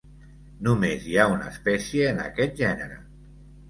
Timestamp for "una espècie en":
1.35-2.27